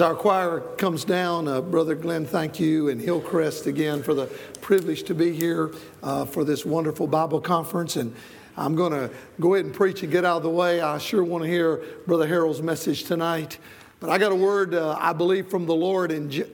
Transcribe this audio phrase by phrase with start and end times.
[0.00, 4.28] As our choir comes down, uh, Brother Glenn, thank you, and Hillcrest again for the
[4.62, 7.96] privilege to be here uh, for this wonderful Bible conference.
[7.96, 8.16] And
[8.56, 9.10] I'm going to
[9.40, 10.80] go ahead and preach and get out of the way.
[10.80, 13.58] I sure want to hear Brother Harold's message tonight.
[14.00, 16.46] But I got a word, uh, I believe, from the Lord in,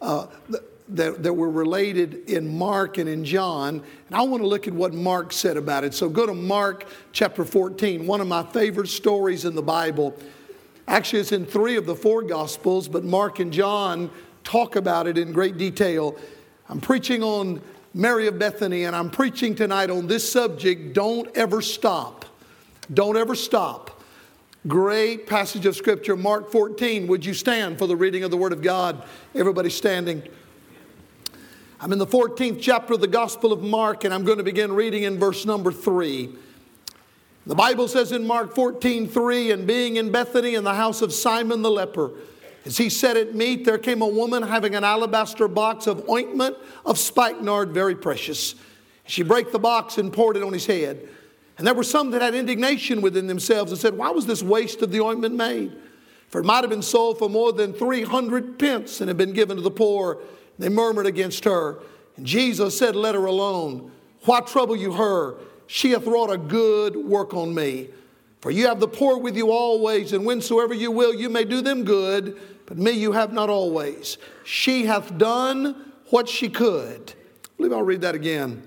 [0.00, 0.28] uh,
[0.90, 3.82] that, that were related in Mark and in John.
[4.06, 5.92] And I want to look at what Mark said about it.
[5.92, 10.16] So go to Mark chapter 14, one of my favorite stories in the Bible.
[10.90, 14.10] Actually, it's in three of the four Gospels, but Mark and John
[14.42, 16.16] talk about it in great detail.
[16.68, 17.62] I'm preaching on
[17.94, 22.24] Mary of Bethany, and I'm preaching tonight on this subject don't ever stop.
[22.92, 24.02] Don't ever stop.
[24.66, 27.06] Great passage of Scripture, Mark 14.
[27.06, 29.04] Would you stand for the reading of the Word of God?
[29.36, 30.24] Everybody standing.
[31.78, 34.72] I'm in the 14th chapter of the Gospel of Mark, and I'm going to begin
[34.72, 36.34] reading in verse number 3.
[37.46, 41.12] The Bible says in Mark 14, 3, and being in Bethany in the house of
[41.12, 42.12] Simon the leper,
[42.66, 46.56] as he sat at meat, there came a woman having an alabaster box of ointment
[46.84, 48.54] of spikenard, very precious.
[49.06, 51.08] She brake the box and poured it on his head.
[51.56, 54.82] And there were some that had indignation within themselves and said, Why was this waste
[54.82, 55.72] of the ointment made?
[56.28, 59.56] For it might have been sold for more than 300 pence and had been given
[59.56, 60.18] to the poor.
[60.58, 61.80] They murmured against her.
[62.16, 63.90] And Jesus said, Let her alone.
[64.24, 65.36] Why trouble you her?
[65.72, 67.90] She hath wrought a good work on me.
[68.40, 71.60] For you have the poor with you always, and whensoever you will, you may do
[71.60, 74.18] them good, but me you have not always.
[74.42, 77.14] She hath done what she could.
[77.44, 78.66] I believe I'll read that again.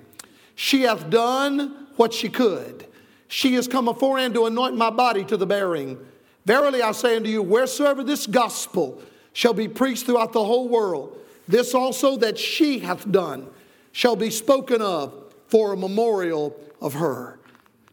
[0.55, 2.87] She hath done what she could.
[3.27, 5.97] She has come aforehand to anoint my body to the bearing.
[6.45, 9.01] Verily I say unto you, wheresoever this gospel
[9.33, 13.47] shall be preached throughout the whole world, this also that she hath done
[13.91, 15.22] shall be spoken of
[15.53, 17.37] for a memorial of her.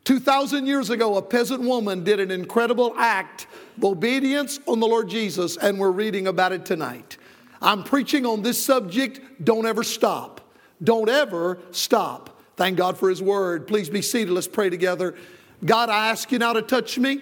[0.05, 5.11] 2,000 years ago, a peasant woman did an incredible act of obedience on the Lord
[5.11, 7.19] Jesus, and we're reading about it tonight.
[7.61, 9.44] I'm preaching on this subject.
[9.44, 10.41] Don't ever stop.
[10.83, 12.41] Don't ever stop.
[12.56, 13.67] Thank God for His word.
[13.67, 14.33] Please be seated.
[14.33, 15.14] Let's pray together.
[15.63, 17.20] God, I ask you now to touch me.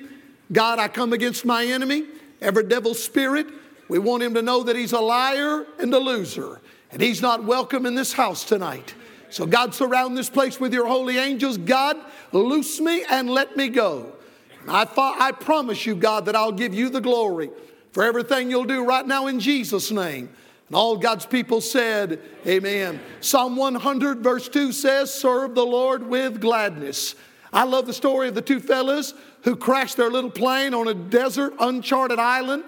[0.53, 2.05] God, I come against my enemy,
[2.41, 3.49] every devil spirit.
[3.89, 6.61] We want him to know that he's a liar and a loser,
[6.93, 8.95] and he's not welcome in this house tonight.
[9.31, 11.59] So, God, surround this place with your holy angels.
[11.59, 11.97] God,
[12.33, 14.13] loose me and let me go.
[14.67, 14.87] I,
[15.21, 17.51] I promise you, God, that I'll give you the glory
[17.93, 20.29] for everything you'll do right now in Jesus' name.
[20.69, 23.01] And all God's people said, Amen.
[23.21, 27.15] Psalm 100, verse 2 says, Serve the Lord with gladness.
[27.53, 30.95] I love the story of the two fellas who crashed their little plane on a
[30.95, 32.65] desert, uncharted island.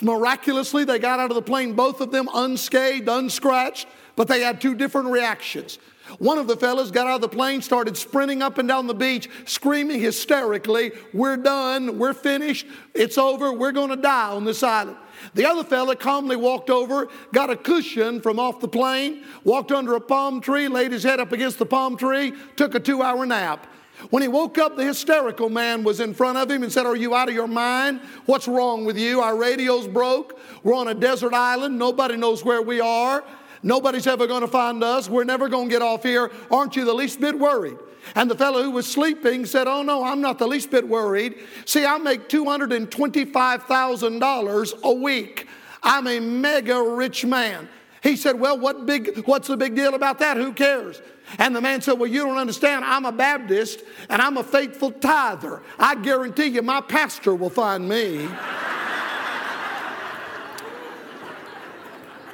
[0.00, 3.88] Miraculously, they got out of the plane, both of them unscathed, unscratched.
[4.16, 5.78] But they had two different reactions.
[6.18, 8.94] One of the fellows got out of the plane, started sprinting up and down the
[8.94, 14.98] beach, screaming hysterically, We're done, we're finished, it's over, we're gonna die on this island.
[15.32, 19.94] The other fella calmly walked over, got a cushion from off the plane, walked under
[19.94, 23.24] a palm tree, laid his head up against the palm tree, took a two hour
[23.24, 23.66] nap.
[24.10, 26.96] When he woke up, the hysterical man was in front of him and said, Are
[26.96, 28.00] you out of your mind?
[28.26, 29.20] What's wrong with you?
[29.20, 30.38] Our radio's broke.
[30.62, 31.78] We're on a desert island.
[31.78, 33.24] Nobody knows where we are.
[33.64, 35.08] Nobody's ever going to find us.
[35.08, 36.30] We're never going to get off here.
[36.50, 37.78] Aren't you the least bit worried?
[38.14, 41.36] And the fellow who was sleeping said, Oh, no, I'm not the least bit worried.
[41.64, 45.48] See, I make $225,000 a week.
[45.82, 47.70] I'm a mega rich man.
[48.02, 50.36] He said, Well, what big, what's the big deal about that?
[50.36, 51.00] Who cares?
[51.38, 52.84] And the man said, Well, you don't understand.
[52.84, 55.62] I'm a Baptist and I'm a faithful tither.
[55.78, 58.28] I guarantee you, my pastor will find me.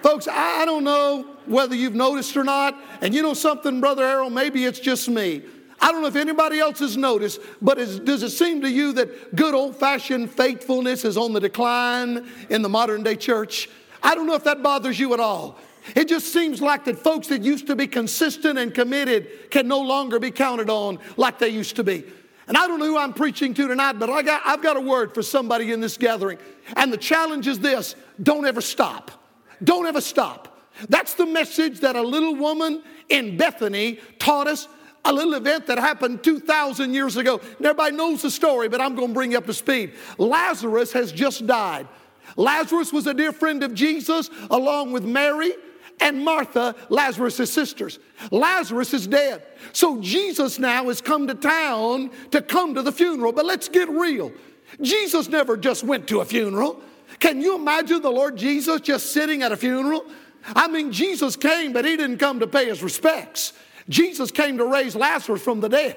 [0.03, 2.77] Folks, I don't know whether you've noticed or not.
[3.01, 5.43] And you know something, Brother Harold, maybe it's just me.
[5.81, 8.93] I don't know if anybody else has noticed, but is, does it seem to you
[8.95, 13.69] that good old fashioned faithfulness is on the decline in the modern day church?
[14.03, 15.59] I don't know if that bothers you at all.
[15.97, 19.81] It just seems like that folks that used to be consistent and committed can no
[19.81, 22.05] longer be counted on like they used to be.
[22.47, 24.81] And I don't know who I'm preaching to tonight, but I got, I've got a
[24.81, 26.39] word for somebody in this gathering.
[26.77, 29.20] And the challenge is this don't ever stop.
[29.63, 30.59] Don't ever stop.
[30.89, 34.69] That's the message that a little woman in Bethany taught us.
[35.07, 37.41] A little event that happened 2,000 years ago.
[37.59, 39.95] Everybody knows the story, but I'm going to bring you up to speed.
[40.19, 41.89] Lazarus has just died.
[42.37, 45.53] Lazarus was a dear friend of Jesus, along with Mary
[46.01, 47.99] and Martha, Lazarus' sisters.
[48.31, 49.43] Lazarus is dead.
[49.73, 53.33] So Jesus now has come to town to come to the funeral.
[53.33, 54.33] But let's get real.
[54.81, 56.83] Jesus never just went to a funeral.
[57.21, 60.05] Can you imagine the Lord Jesus just sitting at a funeral?
[60.45, 63.53] I mean, Jesus came, but he didn't come to pay his respects.
[63.89, 65.97] Jesus came to raise Lazarus from the dead.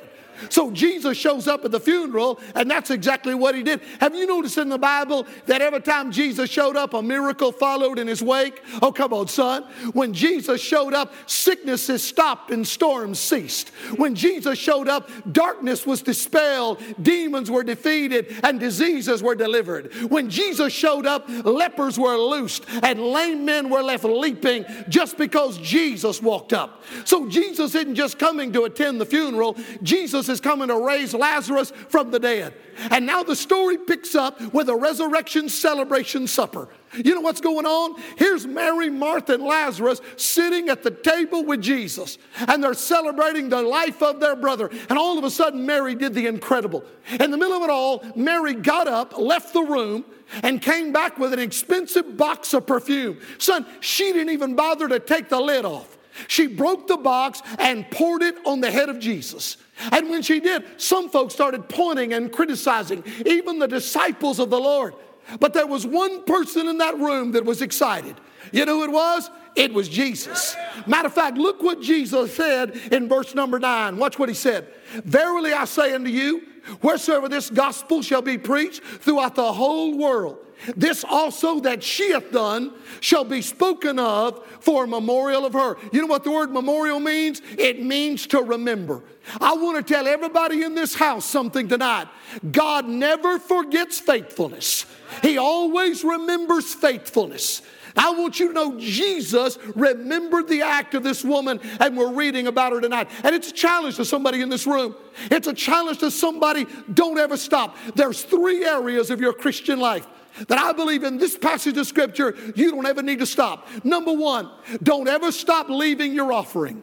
[0.49, 3.81] So Jesus shows up at the funeral, and that's exactly what he did.
[3.99, 7.99] Have you noticed in the Bible that every time Jesus showed up, a miracle followed
[7.99, 8.61] in his wake?
[8.81, 9.63] Oh, come on, son.
[9.93, 13.69] When Jesus showed up, sicknesses stopped and storms ceased.
[13.97, 19.93] When Jesus showed up, darkness was dispelled, demons were defeated, and diseases were delivered.
[20.09, 25.57] When Jesus showed up, lepers were loosed, and lame men were left leaping just because
[25.59, 26.83] Jesus walked up.
[27.05, 31.71] So Jesus isn't just coming to attend the funeral, Jesus is coming to raise Lazarus
[31.89, 32.53] from the dead.
[32.91, 36.69] And now the story picks up with a resurrection celebration supper.
[36.93, 37.99] You know what's going on?
[38.17, 42.17] Here's Mary, Martha, and Lazarus sitting at the table with Jesus,
[42.47, 44.69] and they're celebrating the life of their brother.
[44.89, 46.83] And all of a sudden, Mary did the incredible.
[47.19, 50.05] In the middle of it all, Mary got up, left the room,
[50.43, 53.19] and came back with an expensive box of perfume.
[53.37, 55.97] Son, she didn't even bother to take the lid off.
[56.27, 59.57] She broke the box and poured it on the head of Jesus.
[59.91, 64.59] And when she did, some folks started pointing and criticizing, even the disciples of the
[64.59, 64.93] Lord.
[65.39, 68.15] But there was one person in that room that was excited.
[68.51, 69.29] You know who it was?
[69.55, 70.55] It was Jesus.
[70.87, 73.97] Matter of fact, look what Jesus said in verse number nine.
[73.97, 74.67] Watch what he said.
[75.05, 76.47] Verily I say unto you,
[76.81, 80.37] wheresoever this gospel shall be preached throughout the whole world,
[80.75, 85.77] this also that she hath done shall be spoken of for a memorial of her.
[85.91, 87.41] You know what the word memorial means?
[87.57, 89.01] It means to remember.
[89.39, 92.07] I want to tell everybody in this house something tonight.
[92.51, 94.85] God never forgets faithfulness,
[95.21, 97.61] He always remembers faithfulness.
[97.95, 102.47] I want you to know Jesus remembered the act of this woman, and we're reading
[102.47, 103.09] about her tonight.
[103.23, 104.95] And it's a challenge to somebody in this room.
[105.29, 107.77] It's a challenge to somebody, don't ever stop.
[107.95, 110.07] There's three areas of your Christian life
[110.47, 113.67] that I believe in this passage of scripture, you don't ever need to stop.
[113.83, 114.49] Number one,
[114.81, 116.81] don't ever stop leaving your offering.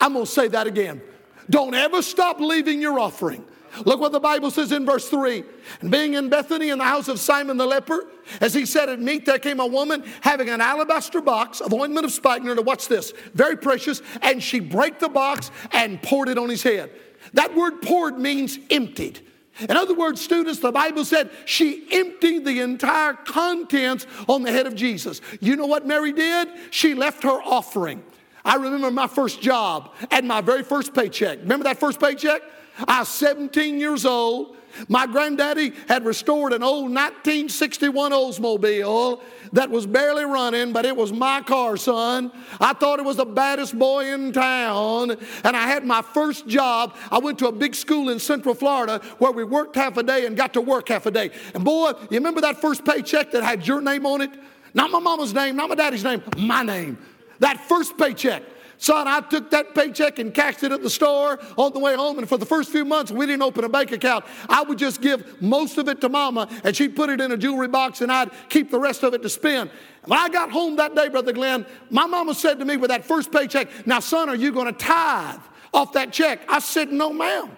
[0.00, 1.00] I'm going to say that again.
[1.48, 3.44] Don't ever stop leaving your offering.
[3.84, 5.44] Look what the Bible says in verse 3.
[5.80, 8.06] And being in Bethany in the house of Simon the leper,
[8.40, 12.04] as he sat at meat, there came a woman having an alabaster box of ointment
[12.04, 12.64] of spikenard.
[12.64, 14.02] Watch this, very precious.
[14.22, 16.90] And she brake the box and poured it on his head.
[17.32, 19.20] That word poured means emptied.
[19.60, 24.66] In other words, students, the Bible said she emptied the entire contents on the head
[24.66, 25.20] of Jesus.
[25.40, 26.48] You know what Mary did?
[26.70, 28.02] She left her offering.
[28.44, 31.38] I remember my first job and my very first paycheck.
[31.40, 32.42] Remember that first paycheck?
[32.86, 34.56] I was 17 years old.
[34.88, 41.12] My granddaddy had restored an old 1961 Oldsmobile that was barely running, but it was
[41.12, 42.32] my car, son.
[42.60, 45.12] I thought it was the baddest boy in town.
[45.44, 46.96] And I had my first job.
[47.12, 50.26] I went to a big school in Central Florida where we worked half a day
[50.26, 51.30] and got to work half a day.
[51.54, 54.30] And boy, you remember that first paycheck that had your name on it?
[54.74, 56.98] Not my mama's name, not my daddy's name, my name.
[57.40, 58.42] That first paycheck.
[58.76, 62.18] Son, I took that paycheck and cashed it at the store on the way home.
[62.18, 64.24] And for the first few months, we didn't open a bank account.
[64.48, 67.36] I would just give most of it to mama, and she'd put it in a
[67.36, 69.70] jewelry box, and I'd keep the rest of it to spend.
[70.04, 73.04] When I got home that day, Brother Glenn, my mama said to me with that
[73.04, 75.40] first paycheck, Now, son, are you going to tithe
[75.72, 76.40] off that check?
[76.48, 77.50] I said, No, ma'am.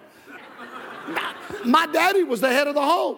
[1.65, 3.17] my daddy was the head of the home.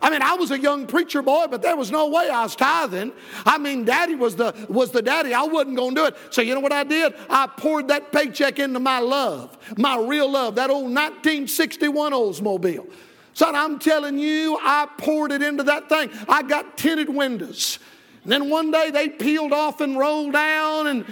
[0.00, 2.54] I mean, I was a young preacher boy, but there was no way I was
[2.54, 3.12] tithing.
[3.44, 5.32] I mean, daddy was the, was the daddy.
[5.32, 6.16] I wasn't going to do it.
[6.30, 7.14] So, you know what I did?
[7.30, 12.88] I poured that paycheck into my love, my real love, that old 1961 Oldsmobile.
[13.32, 16.10] Son, I'm telling you, I poured it into that thing.
[16.28, 17.78] I got tinted windows.
[18.22, 21.04] And then one day they peeled off and rolled down and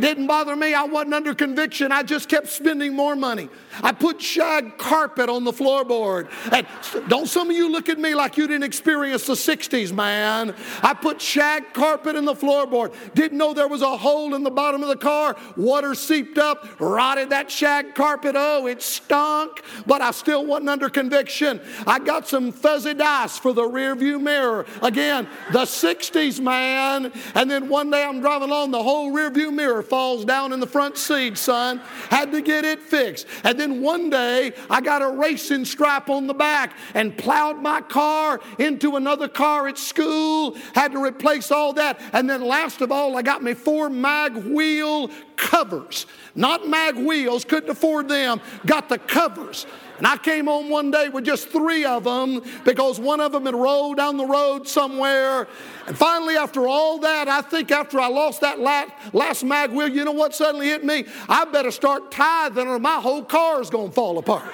[0.00, 0.74] didn't bother me.
[0.74, 1.92] I wasn't under conviction.
[1.92, 3.48] I just kept spending more money.
[3.82, 6.28] I put shag carpet on the floorboard.
[6.52, 6.66] And
[7.08, 10.54] don't some of you look at me like you didn't experience the 60s, man.
[10.82, 12.94] I put shag carpet in the floorboard.
[13.14, 15.36] Didn't know there was a hole in the bottom of the car.
[15.56, 18.34] Water seeped up, rotted that shag carpet.
[18.36, 21.60] Oh, it stunk, but I still wasn't under conviction.
[21.86, 24.66] I got some fuzzy dice for the rear view mirror.
[24.82, 27.12] Again, the 60s, man.
[27.34, 30.60] And then one day I'm driving along, the whole rear view mirror falls down in
[30.60, 31.78] the front seat, son.
[32.10, 33.26] Had to get it fixed.
[33.44, 37.80] And then one day I got a racing stripe on the back and plowed my
[37.80, 40.56] car into another car at school.
[40.74, 42.00] Had to replace all that.
[42.12, 46.06] And then last of all, I got me four mag wheel covers.
[46.34, 48.40] Not mag wheels, couldn't afford them.
[48.66, 49.66] Got the covers.
[49.98, 53.46] And I came home one day with just three of them because one of them
[53.46, 55.48] had rolled down the road somewhere.
[55.86, 59.88] And finally, after all that, I think after I lost that last, last mag wheel,
[59.88, 61.04] you know what suddenly hit me?
[61.28, 64.44] I better start tithing or my whole car is going to fall apart.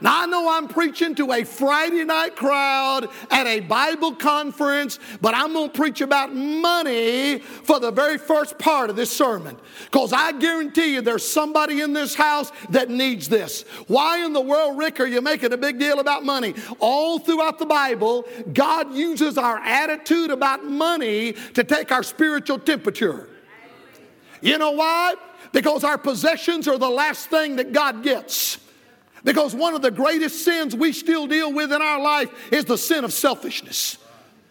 [0.00, 5.34] Now, I know I'm preaching to a Friday night crowd at a Bible conference, but
[5.34, 9.56] I'm going to preach about money for the very first part of this sermon.
[9.84, 13.62] Because I guarantee you there's somebody in this house that needs this.
[13.86, 16.54] Why in the world, Rick, are you making a big deal about money?
[16.78, 23.30] All throughout the Bible, God uses our attitude about money to take our spiritual temperature.
[24.42, 25.14] You know why?
[25.52, 28.58] Because our possessions are the last thing that God gets.
[29.26, 32.78] Because one of the greatest sins we still deal with in our life is the
[32.78, 33.98] sin of selfishness.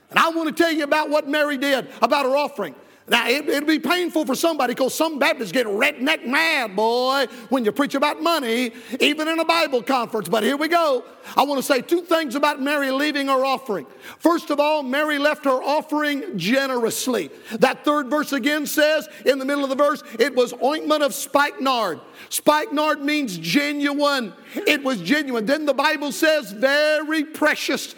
[0.09, 2.75] And I want to tell you about what Mary did about her offering.
[3.07, 7.63] Now, it, will be painful for somebody because some Baptists get redneck mad, boy, when
[7.63, 10.27] you preach about money, even in a Bible conference.
[10.27, 11.05] But here we go.
[11.37, 13.85] I want to say two things about Mary leaving her offering.
[14.17, 17.29] First of all, Mary left her offering generously.
[17.59, 21.13] That third verse again says, in the middle of the verse, it was ointment of
[21.13, 21.99] spikenard.
[22.29, 24.33] Spikenard means genuine.
[24.55, 25.45] It was genuine.
[25.45, 27.93] Then the Bible says, very precious.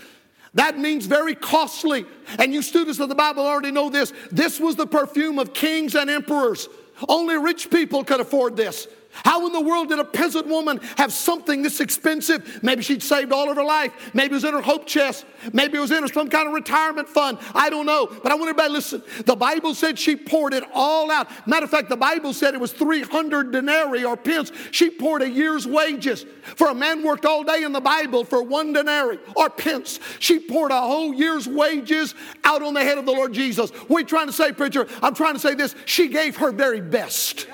[0.53, 2.05] That means very costly.
[2.39, 4.13] And you students of the Bible already know this.
[4.31, 6.67] This was the perfume of kings and emperors.
[7.07, 8.87] Only rich people could afford this.
[9.23, 12.63] How in the world did a peasant woman have something this expensive?
[12.63, 13.93] Maybe she'd saved all of her life.
[14.13, 15.25] Maybe it was in her hope chest.
[15.53, 17.37] Maybe it was in her some kind of retirement fund.
[17.53, 18.07] I don't know.
[18.07, 19.03] But I want everybody to listen.
[19.25, 21.27] The Bible said she poured it all out.
[21.47, 24.51] Matter of fact, the Bible said it was 300 denarii or pence.
[24.71, 26.25] She poured a year's wages.
[26.55, 29.99] For a man worked all day in the Bible for one denarii or pence.
[30.19, 33.69] She poured a whole year's wages out on the head of the Lord Jesus.
[33.71, 34.87] What are you trying to say, preacher?
[35.01, 35.75] I'm trying to say this.
[35.85, 37.47] She gave her very best.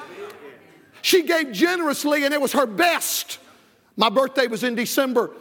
[1.04, 3.38] She gave generously and it was her best.
[3.98, 5.32] My birthday was in December.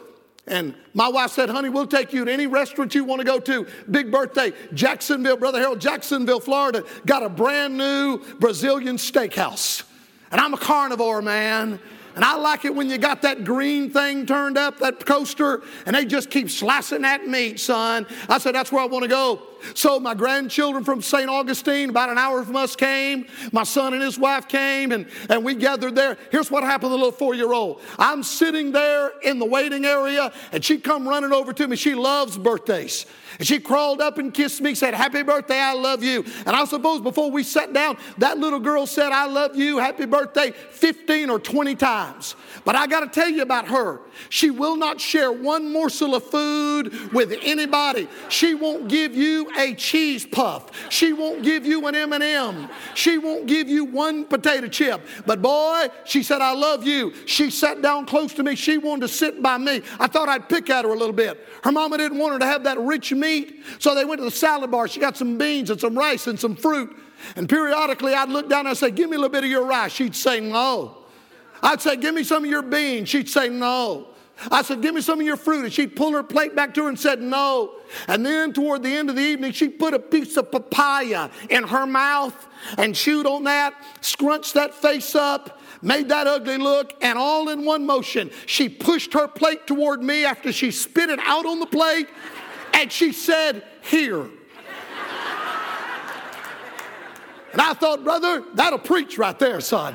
[0.49, 3.39] And my wife said, honey, we'll take you to any restaurant you want to go
[3.39, 3.67] to.
[3.89, 9.85] Big birthday, Jacksonville, Brother Harold, Jacksonville, Florida, got a brand new Brazilian steakhouse.
[10.33, 11.79] And I'm a carnivore, man.
[12.17, 15.95] And I like it when you got that green thing turned up, that coaster, and
[15.95, 18.05] they just keep slicing that meat, son.
[18.29, 19.43] I said, that's where I want to go.
[19.75, 21.29] So my grandchildren from St.
[21.29, 23.27] Augustine, about an hour from us, came.
[23.53, 26.19] My son and his wife came, and, and we gathered there.
[26.31, 27.81] Here's what happened to the little four-year-old.
[27.99, 31.77] I'm sitting there in the waiting area, and she come running over to me.
[31.77, 33.07] She loves birthdays.
[33.39, 36.25] And she crawled up and kissed me, said, Happy birthday, I love you.
[36.47, 40.07] And I suppose before we sat down, that little girl said, I love you, happy
[40.07, 42.37] birthday, 15 or 20 times.
[42.65, 44.01] But I got to tell you about her.
[44.29, 48.09] She will not share one morsel of food with anybody.
[48.29, 50.71] She won't give you a cheese puff.
[50.91, 52.69] She won't give you an M&M.
[52.95, 55.01] She won't give you one potato chip.
[55.27, 57.13] But boy, she said, I love you.
[57.27, 58.55] She sat down close to me.
[58.55, 59.83] She wanted to sit by me.
[59.99, 61.47] I thought I'd pick at her a little bit.
[61.65, 63.61] Her mama didn't want her to have that rich meat.
[63.79, 64.89] So they went to the salad bar.
[64.89, 66.97] She got some beans and some rice and some fruit.
[67.37, 69.67] And periodically I'd look down and I'd say, Give me a little bit of your
[69.67, 69.93] rice.
[69.93, 70.99] She'd say, No.
[71.63, 73.09] I'd say, Give me some of your beans.
[73.09, 74.09] She'd say, No.
[74.51, 75.65] I said, Give me some of your fruit.
[75.65, 77.77] And she'd pull her plate back to her and said, No.
[78.09, 81.65] And then toward the end of the evening, she put a piece of papaya in
[81.65, 87.19] her mouth and chewed on that, scrunched that face up, made that ugly look, and
[87.19, 91.45] all in one motion, she pushed her plate toward me after she spit it out
[91.45, 92.09] on the plate
[92.75, 94.29] and she said, Here.
[97.53, 99.95] And I thought, brother, that'll preach right there, son.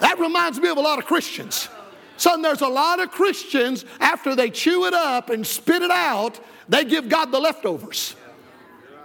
[0.00, 1.68] That reminds me of a lot of Christians.
[2.16, 6.38] Son, there's a lot of Christians, after they chew it up and spit it out,
[6.68, 8.14] they give God the leftovers.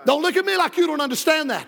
[0.05, 1.67] Don't look at me like you don't understand that.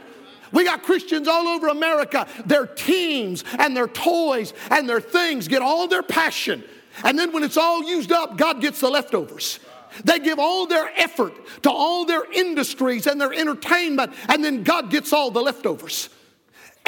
[0.51, 2.27] We got Christians all over America.
[2.45, 6.63] Their teams and their toys and their things get all their passion.
[7.03, 9.59] And then when it's all used up, God gets the leftovers.
[10.03, 14.91] They give all their effort to all their industries and their entertainment, and then God
[14.91, 16.09] gets all the leftovers.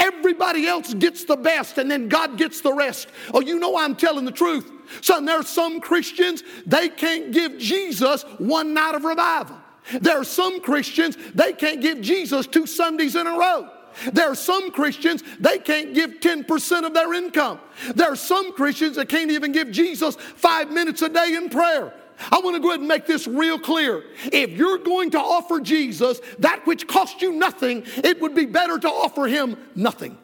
[0.01, 3.08] Everybody else gets the best, and then God gets the rest.
[3.34, 4.72] Oh, you know I'm telling the truth.
[5.01, 9.58] Son, there are some Christians, they can't give Jesus one night of revival.
[10.00, 13.70] There are some Christians, they can't give Jesus two Sundays in a row.
[14.12, 17.60] There are some Christians, they can't give 10% of their income.
[17.93, 21.93] There are some Christians that can't even give Jesus five minutes a day in prayer.
[22.32, 24.04] I want to go ahead and make this real clear.
[24.32, 28.78] If you're going to offer Jesus that which cost you nothing, it would be better
[28.78, 30.18] to offer him nothing.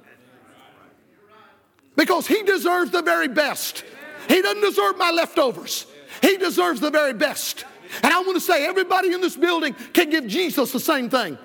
[1.95, 3.83] Because he deserves the very best.
[4.27, 5.87] He doesn't deserve my leftovers,
[6.21, 7.65] he deserves the very best.
[8.03, 11.37] And I want to say, everybody in this building can give Jesus the same thing.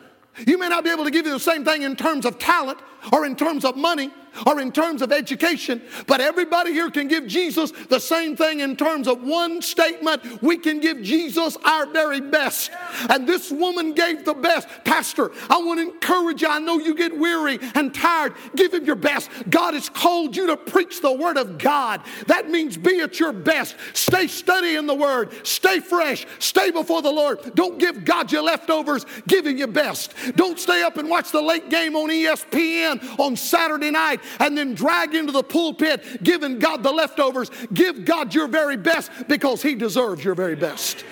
[0.47, 2.79] You may not be able to give you the same thing in terms of talent,
[3.11, 4.13] or in terms of money
[4.47, 8.77] or in terms of education, but everybody here can give Jesus the same thing in
[8.77, 10.43] terms of one statement.
[10.43, 12.71] We can give Jesus our very best.
[13.09, 14.69] And this woman gave the best.
[14.85, 16.49] Pastor, I want to encourage you.
[16.49, 18.35] I know you get weary and tired.
[18.57, 19.31] Give him your best.
[19.51, 22.01] God has called you to preach the word of God.
[22.27, 23.77] That means be at your best.
[23.93, 25.47] Stay studying the word.
[25.47, 26.27] Stay fresh.
[26.39, 27.55] Stay before the Lord.
[27.55, 29.05] Don't give God your leftovers.
[29.27, 30.15] Give him your best.
[30.37, 34.75] Don't stay up and watch the late game on ESPN on Saturday night and then
[34.75, 37.51] drag into the pulpit giving God the leftovers.
[37.73, 41.05] Give God your very best because He deserves your very best.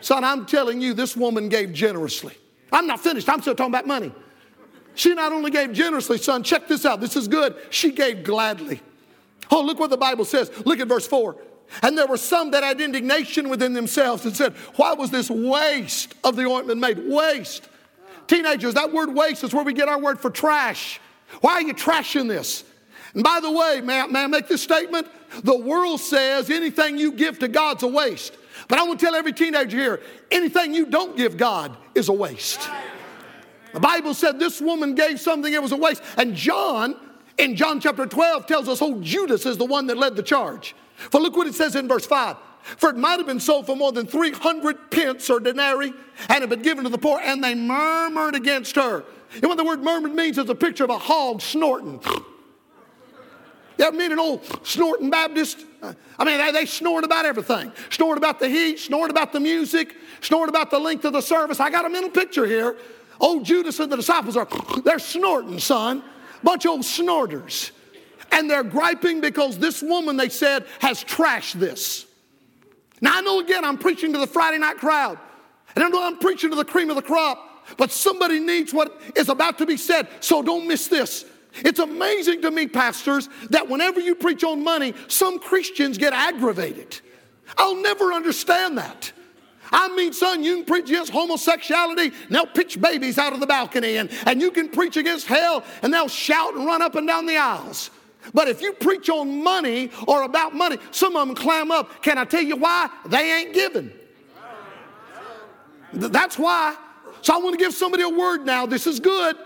[0.00, 2.34] Son, I'm telling you, this woman gave generously.
[2.72, 4.12] I'm not finished, I'm still talking about money.
[4.94, 7.00] She not only gave generously, son, check this out.
[7.00, 7.56] This is good.
[7.70, 8.80] She gave gladly.
[9.50, 10.50] Oh, look what the Bible says.
[10.64, 11.36] Look at verse 4.
[11.82, 16.14] And there were some that had indignation within themselves and said, Why was this waste
[16.24, 16.98] of the ointment made?
[17.06, 17.68] Waste.
[18.26, 21.00] Teenagers, that word waste is where we get our word for trash.
[21.40, 22.64] Why are you trashing this?
[23.14, 25.08] And by the way, may I, may I make this statement?
[25.42, 28.36] The world says anything you give to God's a waste.
[28.68, 32.12] But I want to tell every teenager here anything you don't give God is a
[32.12, 32.68] waste.
[33.72, 36.02] The Bible said this woman gave something it was a waste.
[36.16, 36.96] And John,
[37.38, 40.74] in John chapter 12, tells us, oh, Judas is the one that led the charge.
[40.96, 42.36] For look what it says in verse 5.
[42.62, 45.94] For it might have been sold for more than 300 pence or denarii
[46.28, 49.04] and had been given to the poor, and they murmured against her.
[49.34, 52.00] And what the word murmured means is a picture of a hog snorting.
[53.78, 55.64] You ever meet an old snorting Baptist?
[56.18, 57.72] I mean, they, they snort about everything.
[57.88, 61.60] Snort about the heat, snort about the music, snort about the length of the service.
[61.60, 62.76] I got a mental picture here.
[63.18, 64.48] Old Judas and the disciples are,
[64.84, 66.02] they're snorting, son.
[66.42, 67.72] Bunch of old snorters.
[68.32, 72.06] And they're griping because this woman, they said, has trashed this.
[73.00, 75.18] Now, I know again, I'm preaching to the Friday night crowd.
[75.74, 77.49] And I know I'm preaching to the cream of the crop.
[77.76, 80.08] But somebody needs what is about to be said.
[80.20, 81.24] So don't miss this.
[81.54, 87.00] It's amazing to me, pastors, that whenever you preach on money, some Christians get aggravated.
[87.56, 89.12] I'll never understand that.
[89.72, 93.46] I mean, son, you can preach against homosexuality and they'll pitch babies out of the
[93.46, 97.06] balcony, and, and you can preach against hell and they'll shout and run up and
[97.06, 97.90] down the aisles.
[98.34, 102.02] But if you preach on money or about money, some of them clam up.
[102.02, 102.90] Can I tell you why?
[103.06, 103.92] They ain't giving.
[105.92, 106.76] That's why.
[107.22, 108.66] So I want to give somebody a word now.
[108.66, 109.36] This is good.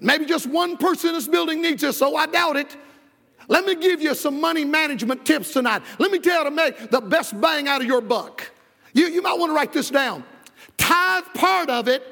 [0.00, 2.76] Maybe just one person in this building needs this, so I doubt it.
[3.48, 5.82] Let me give you some money management tips tonight.
[5.98, 8.50] Let me tell you how to make the best bang out of your buck.
[8.94, 10.24] You, you might want to write this down.
[10.76, 12.02] Tithe part of it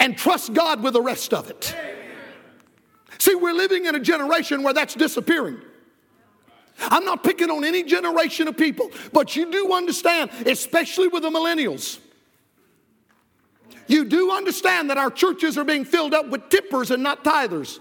[0.00, 1.74] and trust God with the rest of it.
[3.18, 5.58] See, we're living in a generation where that's disappearing.
[6.80, 11.30] I'm not picking on any generation of people, but you do understand, especially with the
[11.30, 11.98] millennials.
[13.88, 17.80] You do understand that our churches are being filled up with tippers and not tithers.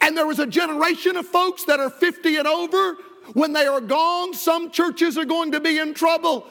[0.00, 2.96] And there was a generation of folks that are 50 and over.
[3.32, 6.46] When they are gone, some churches are going to be in trouble.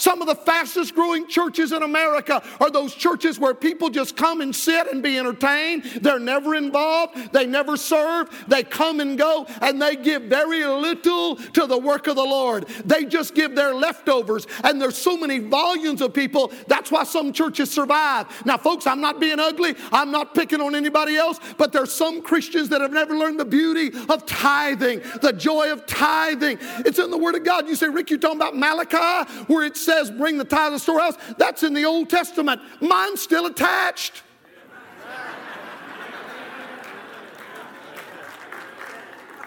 [0.00, 4.40] Some of the fastest growing churches in America are those churches where people just come
[4.40, 5.84] and sit and be entertained.
[6.00, 11.36] They're never involved, they never serve, they come and go, and they give very little
[11.36, 12.66] to the work of the Lord.
[12.86, 16.50] They just give their leftovers, and there's so many volumes of people.
[16.66, 18.26] That's why some churches survive.
[18.46, 22.22] Now, folks, I'm not being ugly, I'm not picking on anybody else, but there's some
[22.22, 26.56] Christians that have never learned the beauty of tithing, the joy of tithing.
[26.86, 27.68] It's in the Word of God.
[27.68, 30.76] You say, Rick, you're talking about Malachi, where it says, says bring the tithe to
[30.76, 32.60] the storehouse, that's in the Old Testament.
[32.80, 34.22] Mine's still attached.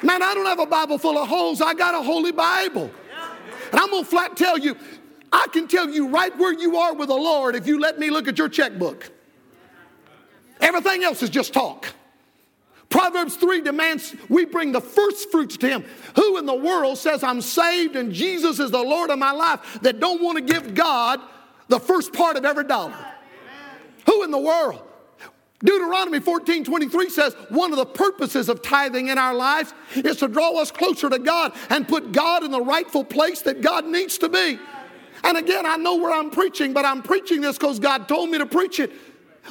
[0.01, 1.61] Man, I don't have a Bible full of holes.
[1.61, 2.91] I got a holy Bible.
[3.71, 4.75] And I'm going to flat tell you,
[5.31, 8.09] I can tell you right where you are with the Lord if you let me
[8.09, 9.09] look at your checkbook.
[10.59, 11.87] Everything else is just talk.
[12.89, 15.85] Proverbs 3 demands we bring the first fruits to Him.
[16.15, 19.79] Who in the world says I'm saved and Jesus is the Lord of my life
[19.81, 21.19] that don't want to give God
[21.69, 22.95] the first part of every dollar?
[24.05, 24.83] Who in the world?
[25.63, 30.27] Deuteronomy 14 23 says one of the purposes of tithing in our lives is to
[30.27, 34.17] draw us closer to God and put God in the rightful place that God needs
[34.17, 34.59] to be.
[35.23, 38.37] And again, I know where I'm preaching, but I'm preaching this because God told me
[38.39, 38.91] to preach it.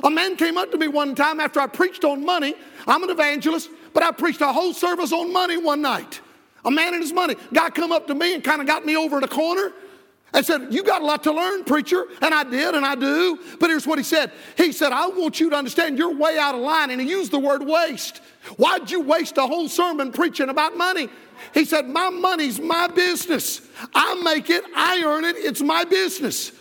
[0.05, 2.55] A man came up to me one time after I preached on money.
[2.87, 6.21] I'm an evangelist, but I preached a whole service on money one night.
[6.65, 7.37] A man and his money.
[7.53, 9.73] Guy come up to me and kind of got me over in a corner
[10.33, 12.07] and said, You got a lot to learn, preacher.
[12.21, 13.39] And I did, and I do.
[13.61, 16.55] But here's what he said He said, I want you to understand you're way out
[16.55, 16.91] of line.
[16.91, 18.19] And he used the word waste.
[18.57, 21.09] Why'd you waste a whole sermon preaching about money?
[21.53, 23.61] He said, My money's my business.
[23.95, 26.53] I make it, I earn it, it's my business.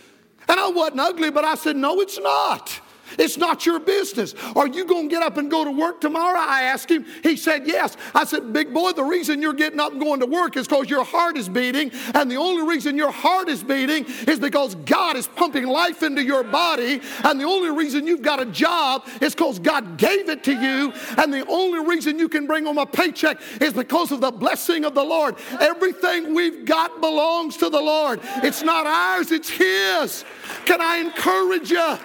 [0.48, 2.80] And I wasn't ugly, but I said, No, it's not.
[3.18, 4.34] It's not your business.
[4.56, 6.38] Are you going to get up and go to work tomorrow?
[6.38, 7.04] I asked him.
[7.22, 7.96] He said, Yes.
[8.14, 10.88] I said, Big boy, the reason you're getting up and going to work is because
[10.88, 11.90] your heart is beating.
[12.14, 16.22] And the only reason your heart is beating is because God is pumping life into
[16.22, 17.00] your body.
[17.24, 20.92] And the only reason you've got a job is because God gave it to you.
[21.18, 24.84] And the only reason you can bring home a paycheck is because of the blessing
[24.84, 25.36] of the Lord.
[25.60, 30.24] Everything we've got belongs to the Lord, it's not ours, it's His.
[30.64, 31.98] Can I encourage you?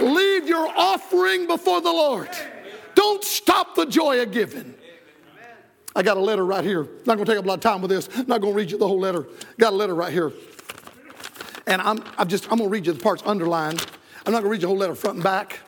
[0.00, 2.30] Leave your offering before the Lord.
[2.94, 4.74] Don't stop the joy of giving.
[5.96, 6.88] I got a letter right here.
[7.06, 8.08] Not going to take up a lot of time with this.
[8.26, 9.26] Not going to read you the whole letter.
[9.58, 10.32] Got a letter right here.
[11.66, 13.86] And I'm, I'm just, I'm going to read you the parts underlined.
[14.26, 15.60] I'm not going to read you the whole letter front and back.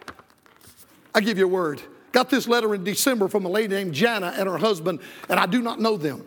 [1.15, 1.81] I give you a word.
[2.13, 5.47] Got this letter in December from a lady named Jana and her husband, and I
[5.47, 6.27] do not know them.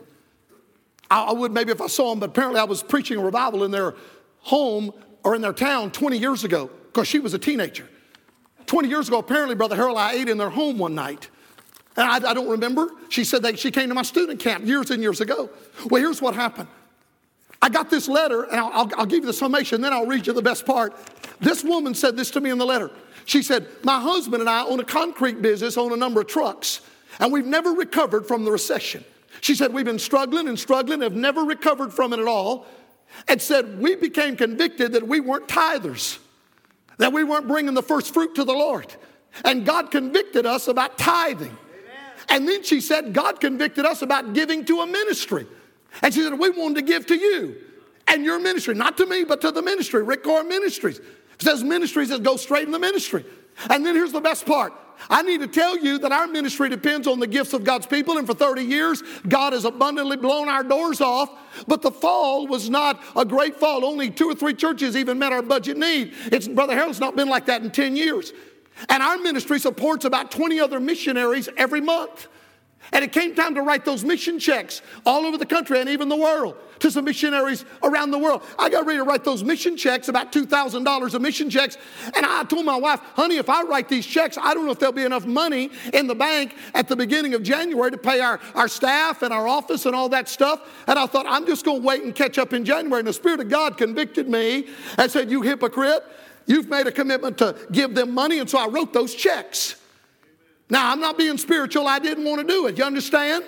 [1.11, 3.63] I, I would maybe if I saw them, but apparently I was preaching a revival
[3.63, 3.95] in their
[4.39, 7.87] home or in their town 20 years ago because she was a teenager.
[8.65, 11.29] 20 years ago, apparently, Brother Harold, I ate in their home one night.
[11.95, 12.89] And I, I don't remember.
[13.09, 15.49] She said that she came to my student camp years and years ago.
[15.89, 16.67] Well, here's what happened.
[17.61, 20.27] I got this letter, and I'll, I'll, I'll give you the summation, then I'll read
[20.27, 20.95] you the best part.
[21.39, 22.91] This woman said this to me in the letter.
[23.25, 26.81] She said, My husband and I own a concrete business, own a number of trucks,
[27.19, 29.03] and we've never recovered from the recession.
[29.41, 32.65] She said, We've been struggling and struggling, have never recovered from it at all,
[33.27, 36.19] and said, We became convicted that we weren't tithers
[36.99, 38.93] that we weren't bringing the first fruit to the Lord.
[39.43, 41.57] And God convicted us about tithing.
[42.27, 45.47] And then she said, God convicted us about giving to a ministry.
[46.03, 47.55] And she said, We wanted to give to you
[48.07, 50.99] and your ministry, not to me, but to the ministry, Rick Coram Ministries.
[50.99, 53.25] It says ministries that go straight in the ministry.
[53.69, 54.73] And then here's the best part
[55.09, 58.17] I need to tell you that our ministry depends on the gifts of God's people,
[58.17, 61.29] and for 30 years, God has abundantly blown our doors off.
[61.67, 63.85] But the fall was not a great fall.
[63.85, 66.13] Only two or three churches even met our budget need.
[66.25, 68.33] It's, Brother Harold's not been like that in 10 years.
[68.87, 72.27] And our ministry supports about 20 other missionaries every month.
[72.91, 76.09] And it came time to write those mission checks all over the country and even
[76.09, 78.41] the world to some missionaries around the world.
[78.57, 81.77] I got ready to write those mission checks, about $2,000 of mission checks.
[82.15, 84.79] And I told my wife, honey, if I write these checks, I don't know if
[84.79, 88.39] there'll be enough money in the bank at the beginning of January to pay our,
[88.55, 90.61] our staff and our office and all that stuff.
[90.87, 92.99] And I thought, I'm just going to wait and catch up in January.
[92.99, 96.03] And the Spirit of God convicted me and said, You hypocrite,
[96.45, 98.39] you've made a commitment to give them money.
[98.39, 99.78] And so I wrote those checks.
[100.69, 102.77] Now, I'm not being spiritual, I didn't want to do it.
[102.77, 103.43] You understand?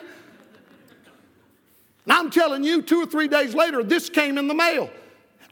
[2.06, 4.90] And I'm telling you, two or three days later, this came in the mail.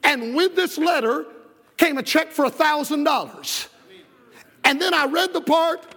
[0.04, 1.26] And with this letter
[1.78, 3.68] came a check for a $1,000.
[4.64, 5.96] And then I read the part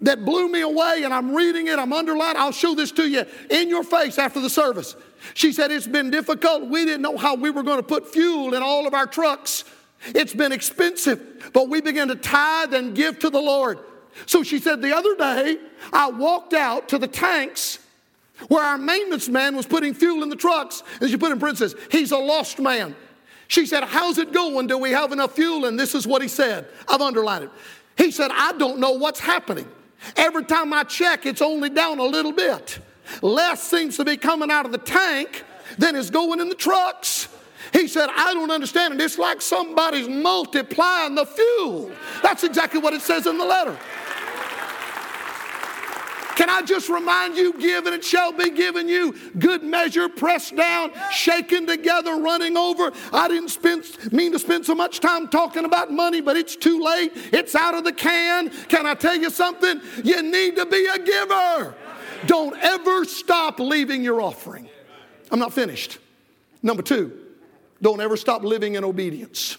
[0.00, 2.38] that blew me away, and I'm reading it, I'm underlined.
[2.38, 4.94] I'll show this to you in your face after the service.
[5.34, 6.68] She said, It's been difficult.
[6.68, 9.64] We didn't know how we were going to put fuel in all of our trucks.
[10.06, 13.80] It's been expensive, but we began to tithe and give to the Lord.
[14.26, 15.58] So she said, The other day,
[15.92, 17.78] I walked out to the tanks
[18.48, 20.82] where our maintenance man was putting fuel in the trucks.
[21.00, 22.94] And she put in parentheses, He's a lost man.
[23.48, 24.66] She said, How's it going?
[24.66, 25.64] Do we have enough fuel?
[25.64, 26.66] And this is what he said.
[26.88, 27.50] I've underlined it.
[27.96, 29.66] He said, I don't know what's happening.
[30.16, 32.78] Every time I check, it's only down a little bit.
[33.22, 35.42] Less seems to be coming out of the tank
[35.78, 37.28] than is going in the trucks.
[37.72, 39.00] He said, I don't understand it.
[39.00, 41.90] It's like somebody's multiplying the fuel.
[42.22, 43.76] That's exactly what it says in the letter.
[46.38, 49.12] Can I just remind you, give and it shall be given you.
[49.40, 52.92] Good measure, pressed down, shaken together, running over.
[53.12, 56.80] I didn't spend, mean to spend so much time talking about money, but it's too
[56.80, 57.10] late.
[57.32, 58.50] It's out of the can.
[58.68, 59.80] Can I tell you something?
[60.04, 61.74] You need to be a giver.
[62.26, 64.68] Don't ever stop leaving your offering.
[65.32, 65.98] I'm not finished.
[66.62, 67.18] Number two,
[67.82, 69.58] don't ever stop living in obedience.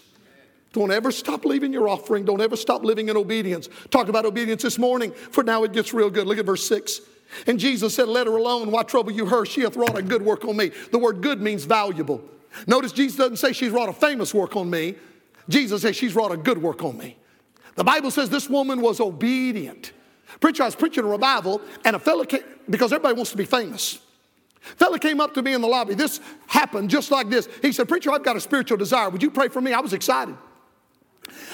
[0.72, 2.24] Don't ever stop leaving your offering.
[2.24, 3.68] Don't ever stop living in obedience.
[3.90, 6.26] Talk about obedience this morning, for now it gets real good.
[6.26, 7.00] Look at verse 6.
[7.46, 8.70] And Jesus said, Let her alone.
[8.70, 9.44] Why trouble you her?
[9.44, 10.70] She hath wrought a good work on me.
[10.92, 12.22] The word good means valuable.
[12.66, 14.96] Notice Jesus doesn't say she's wrought a famous work on me.
[15.48, 17.16] Jesus says she's wrought a good work on me.
[17.76, 19.92] The Bible says this woman was obedient.
[20.40, 23.44] Preacher, I was preaching a revival, and a fellow came, because everybody wants to be
[23.44, 23.98] famous.
[24.60, 25.94] Fella came up to me in the lobby.
[25.94, 27.48] This happened just like this.
[27.62, 29.08] He said, Preacher, I've got a spiritual desire.
[29.08, 29.72] Would you pray for me?
[29.72, 30.36] I was excited.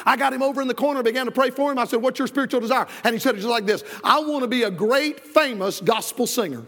[0.04, 1.78] I got him over in the corner, began to pray for him.
[1.78, 2.86] I said, What's your spiritual desire?
[3.04, 6.26] And he said it just like this I want to be a great, famous gospel
[6.26, 6.64] singer.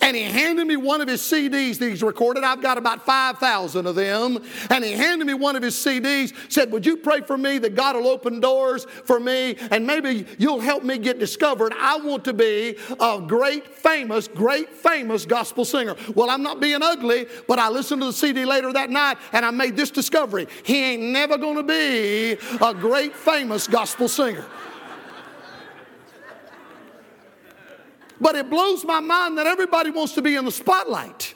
[0.00, 2.42] And he handed me one of his CDs that he's recorded.
[2.42, 4.38] I've got about 5,000 of them.
[4.70, 7.74] And he handed me one of his CDs, said, Would you pray for me that
[7.74, 11.72] God will open doors for me and maybe you'll help me get discovered?
[11.78, 15.96] I want to be a great, famous, great, famous gospel singer.
[16.14, 19.44] Well, I'm not being ugly, but I listened to the CD later that night and
[19.44, 20.48] I made this discovery.
[20.64, 24.46] He ain't never going to be a great, famous gospel singer.
[28.20, 31.34] But it blows my mind that everybody wants to be in the spotlight.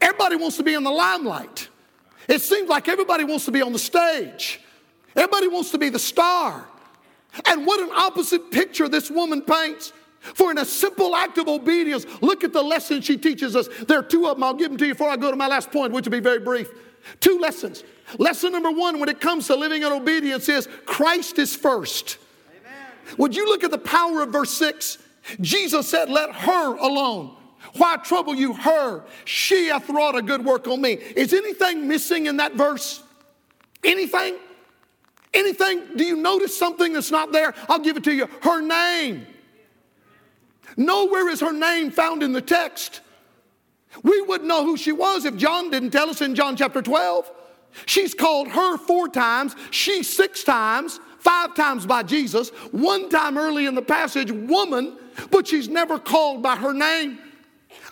[0.00, 1.68] Everybody wants to be in the limelight.
[2.28, 4.60] It seems like everybody wants to be on the stage.
[5.16, 6.68] Everybody wants to be the star.
[7.46, 9.92] And what an opposite picture this woman paints.
[10.20, 13.68] For in a simple act of obedience, look at the lesson she teaches us.
[13.86, 14.44] There are two of them.
[14.44, 16.20] I'll give them to you before I go to my last point, which will be
[16.20, 16.70] very brief.
[17.20, 17.84] Two lessons.
[18.18, 22.18] Lesson number one, when it comes to living in obedience, is Christ is first.
[22.50, 23.16] Amen.
[23.16, 24.98] Would you look at the power of verse 6?
[25.40, 27.36] Jesus said, Let her alone.
[27.76, 29.04] Why trouble you her?
[29.24, 30.92] She hath wrought a good work on me.
[30.92, 33.02] Is anything missing in that verse?
[33.84, 34.36] Anything?
[35.34, 35.82] Anything?
[35.96, 37.54] Do you notice something that's not there?
[37.68, 38.28] I'll give it to you.
[38.42, 39.26] Her name.
[40.76, 43.00] Nowhere is her name found in the text.
[44.02, 47.30] We wouldn't know who she was if John didn't tell us in John chapter 12.
[47.86, 53.66] She's called her four times, she six times, five times by Jesus, one time early
[53.66, 54.96] in the passage, woman,
[55.30, 57.18] but she's never called by her name.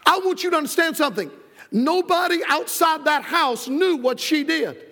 [0.05, 1.31] I want you to understand something.
[1.73, 4.83] Nobody outside that house knew what she did.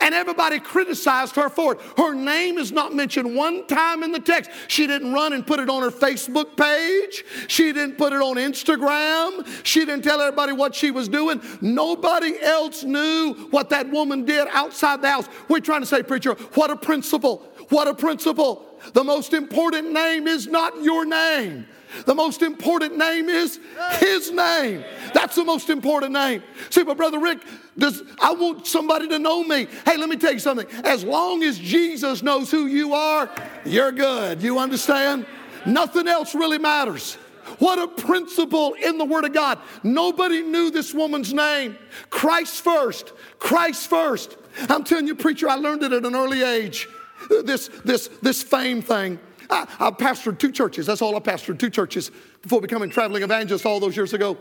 [0.00, 1.80] And everybody criticized her for it.
[1.98, 4.50] Her name is not mentioned one time in the text.
[4.66, 7.22] She didn't run and put it on her Facebook page.
[7.48, 9.46] She didn't put it on Instagram.
[9.62, 11.42] She didn't tell everybody what she was doing.
[11.60, 15.28] Nobody else knew what that woman did outside the house.
[15.48, 17.46] We're trying to say, preacher, what a principle.
[17.68, 18.66] What a principle.
[18.92, 21.66] The most important name is not your name.
[22.06, 23.60] The most important name is
[23.98, 24.84] His name.
[25.12, 26.42] That's the most important name.
[26.70, 27.38] See, but Brother Rick,
[27.78, 29.68] does, I want somebody to know me.
[29.84, 30.66] Hey, let me tell you something.
[30.84, 33.30] As long as Jesus knows who you are,
[33.64, 34.42] you're good.
[34.42, 35.26] You understand?
[35.66, 37.14] Nothing else really matters.
[37.58, 39.58] What a principle in the Word of God.
[39.82, 41.76] Nobody knew this woman's name.
[42.10, 43.12] Christ first.
[43.38, 44.36] Christ first.
[44.68, 46.88] I'm telling you, preacher, I learned it at an early age.
[47.28, 49.18] This, this, this fame thing.
[49.50, 50.86] I, I pastored two churches.
[50.86, 52.10] That's all I pastored, two churches
[52.42, 54.38] before becoming traveling evangelist all those years ago.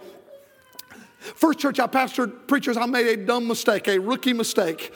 [1.19, 4.93] First church I pastored, preachers, I made a dumb mistake, a rookie mistake.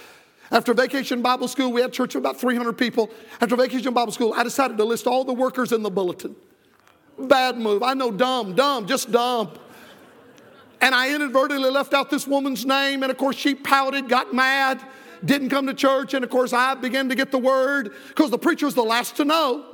[0.51, 3.09] After vacation Bible school, we had church of about 300 people.
[3.41, 6.35] After vacation Bible school, I decided to list all the workers in the bulletin.
[7.17, 7.83] Bad move.
[7.83, 9.51] I know, dumb, dumb, just dumb.
[10.79, 14.81] And I inadvertently left out this woman's name, and of course, she pouted, got mad,
[15.23, 18.37] didn't come to church, and of course, I began to get the word because the
[18.37, 19.65] preacher was the last to know.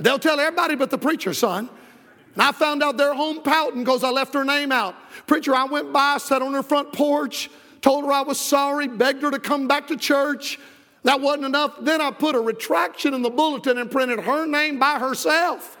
[0.00, 1.68] They'll tell everybody but the preacher, son.
[2.34, 4.96] And I found out they're home pouting because I left her name out.
[5.26, 7.48] Preacher, I went by, sat on her front porch,
[7.80, 10.58] told her I was sorry, begged her to come back to church.
[11.04, 11.76] That wasn't enough.
[11.80, 15.76] Then I put a retraction in the bulletin and printed her name by herself.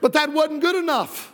[0.00, 1.33] But that wasn't good enough.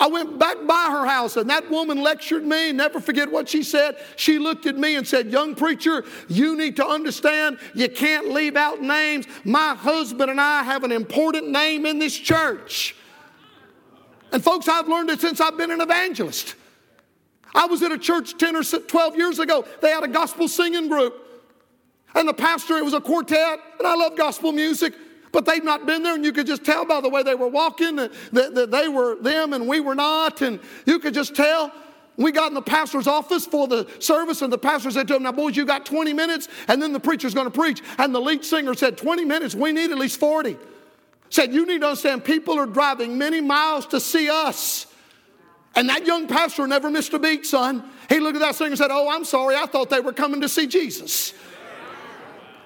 [0.00, 2.70] I went back by her house and that woman lectured me.
[2.70, 3.96] Never forget what she said.
[4.16, 8.54] She looked at me and said, Young preacher, you need to understand you can't leave
[8.54, 9.26] out names.
[9.44, 12.94] My husband and I have an important name in this church.
[14.30, 16.54] And folks, I've learned it since I've been an evangelist.
[17.54, 19.64] I was at a church 10 or 12 years ago.
[19.80, 21.24] They had a gospel singing group.
[22.14, 24.94] And the pastor, it was a quartet, and I love gospel music.
[25.32, 27.48] But they'd not been there, and you could just tell by the way they were
[27.48, 30.40] walking that, that they were them and we were not.
[30.42, 31.72] And you could just tell.
[32.16, 35.22] We got in the pastor's office for the service, and the pastor said to him,
[35.22, 37.80] Now, boys, you got 20 minutes, and then the preacher's going to preach.
[37.96, 40.56] And the lead singer said, 20 minutes, we need at least 40.
[41.30, 44.88] Said, You need to understand, people are driving many miles to see us.
[45.76, 47.88] And that young pastor never missed a beat, son.
[48.08, 50.40] He looked at that singer and said, Oh, I'm sorry, I thought they were coming
[50.40, 51.34] to see Jesus.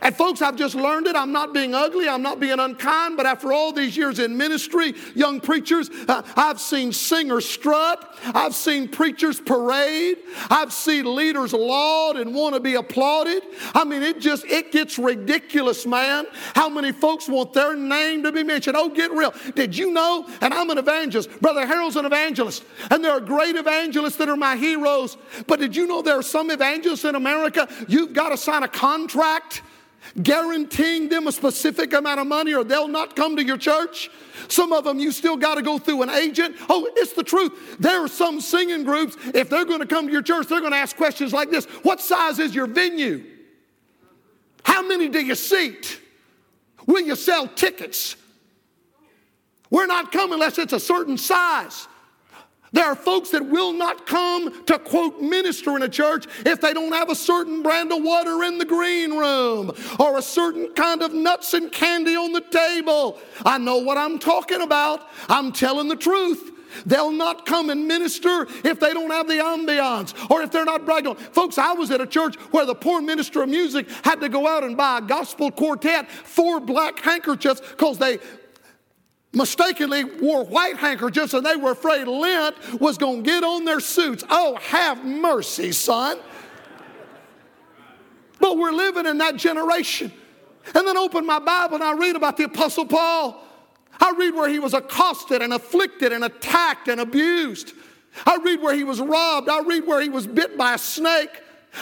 [0.03, 1.15] And folks, I've just learned it.
[1.15, 4.95] I'm not being ugly, I'm not being unkind, but after all these years in ministry,
[5.15, 10.19] young preachers, uh, I've seen singers strut, I've seen preachers parade,
[10.51, 13.45] I've seen leaders laud and want to be applauded.
[13.75, 16.27] I mean, it just it gets ridiculous, man.
[16.55, 18.77] How many folks want their name to be mentioned?
[18.77, 19.33] Oh, get real.
[19.55, 20.29] Did you know?
[20.41, 21.41] And I'm an evangelist.
[21.41, 22.65] Brother Harold's an evangelist.
[22.91, 25.17] And there are great evangelists that are my heroes.
[25.47, 28.69] But did you know there are some evangelists in America you've got to sign a
[28.69, 29.63] contract?
[30.23, 34.11] Guaranteeing them a specific amount of money or they'll not come to your church.
[34.49, 36.57] Some of them you still got to go through an agent.
[36.69, 37.79] Oh, it's the truth.
[37.79, 40.73] There are some singing groups, if they're going to come to your church, they're going
[40.73, 43.25] to ask questions like this What size is your venue?
[44.65, 46.01] How many do you seat?
[46.87, 48.17] Will you sell tickets?
[49.71, 51.89] We're not coming unless it's a certain size.
[52.73, 56.73] There are folks that will not come to quote minister in a church if they
[56.73, 61.03] don't have a certain brand of water in the green room or a certain kind
[61.03, 63.19] of nuts and candy on the table.
[63.45, 65.07] I know what I'm talking about.
[65.29, 66.51] I'm telling the truth.
[66.87, 70.87] They'll not come and minister if they don't have the ambiance or if they're not
[70.87, 71.17] bragging on.
[71.17, 74.49] Folks, I was at a church where the poor minister of music had to go
[74.49, 78.19] out and buy a gospel quartet, four black handkerchiefs, because they
[79.33, 83.81] mistakenly wore white handkerchiefs and they were afraid lint was going to get on their
[83.81, 84.25] suits.
[84.29, 86.19] Oh, have mercy, son.
[88.39, 90.13] But we're living in that generation.
[90.75, 93.43] And then open my Bible and I read about the Apostle Paul.
[94.01, 97.73] I read where he was accosted and afflicted and attacked and abused.
[98.27, 99.49] I read where he was robbed.
[99.49, 101.31] I read where he was bit by a snake.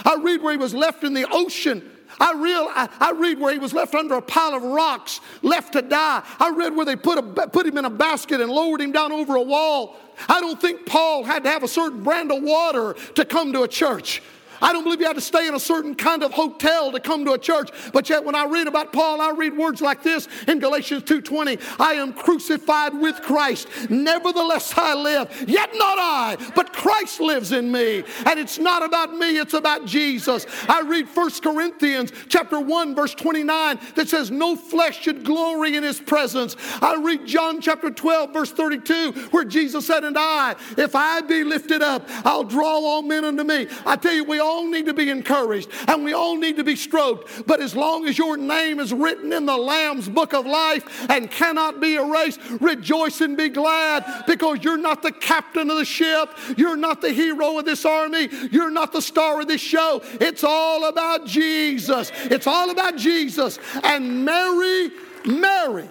[0.04, 3.52] I read where he was left in the ocean I, real, I, I, read where
[3.52, 6.22] he was left under a pile of rocks, left to die.
[6.38, 9.11] I read where they put, a, put him in a basket and lowered him down
[9.11, 9.96] over a wall.
[10.28, 13.62] I don't think Paul had to have a certain brand of water to come to
[13.62, 14.22] a church.
[14.60, 17.24] I don't believe you had to stay in a certain kind of hotel to come
[17.24, 17.70] to a church.
[17.92, 21.58] But yet when I read about Paul, I read words like this in Galatians 2:20.
[21.78, 23.68] I am crucified with Christ.
[23.88, 25.44] Nevertheless I live.
[25.48, 28.02] Yet not I, but Christ lives in me.
[28.26, 30.46] And it's not about me, it's about Jesus.
[30.68, 35.82] I read 1 Corinthians chapter 1 verse 29 that says no flesh should glory in
[35.82, 36.56] his presence.
[36.82, 41.44] I read John chapter 12 verse 32 where Jesus said, "And I, if I be
[41.44, 44.86] lifted up, I'll draw all men unto me." I tell you we all all need
[44.86, 47.46] to be encouraged and we all need to be stroked.
[47.46, 51.30] But as long as your name is written in the Lamb's book of life and
[51.30, 56.30] cannot be erased, rejoice and be glad because you're not the captain of the ship.
[56.56, 58.28] You're not the hero of this army.
[58.50, 60.02] You're not the star of this show.
[60.20, 62.10] It's all about Jesus.
[62.24, 63.58] It's all about Jesus.
[63.84, 64.90] And Mary,
[65.24, 65.88] Mary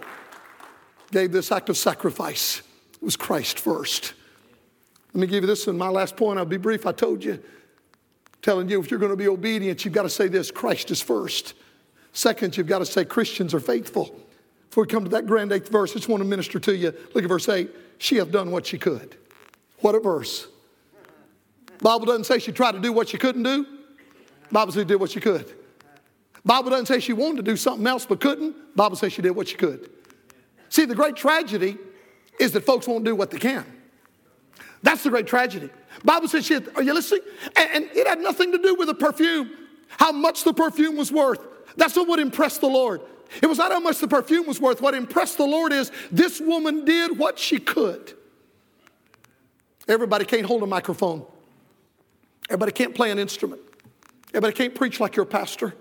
[1.11, 2.61] gave this act of sacrifice.
[2.93, 4.13] It was Christ first.
[5.13, 6.37] Let me give you this in my last point.
[6.37, 6.85] I'll be brief.
[6.85, 7.41] I told you
[8.41, 11.01] telling you if you're going to be obedient, you've got to say this Christ is
[11.01, 11.53] first.
[12.13, 14.15] Second, you've got to say Christians are faithful.
[14.69, 16.93] Before we come to that grand eighth verse, I just want to minister to you.
[17.13, 17.69] Look at verse 8.
[17.97, 19.15] She hath done what she could.
[19.79, 20.47] What a verse.
[21.81, 23.65] Bible doesn't say she tried to do what she couldn't do.
[24.51, 25.53] Bible says she did what she could.
[26.45, 28.75] Bible doesn't say she wanted to do something else but couldn't.
[28.75, 29.89] Bible says she did what she could.
[30.69, 31.77] See, the great tragedy
[32.39, 33.65] is that folks won't do what they can.
[34.81, 35.69] That's the great tragedy.
[36.03, 37.21] Bible says she had, are you listening?
[37.55, 39.51] And, and it had nothing to do with the perfume,
[39.89, 41.45] how much the perfume was worth.
[41.75, 43.01] That's what impressed the Lord.
[43.41, 44.81] It was not how much the perfume was worth.
[44.81, 48.13] What impressed the Lord is this woman did what she could.
[49.87, 51.25] Everybody can't hold a microphone.
[52.49, 53.61] Everybody can't play an instrument.
[54.29, 55.75] Everybody can't preach like your pastor.